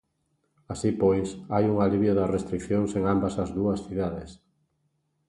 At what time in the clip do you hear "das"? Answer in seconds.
2.15-2.33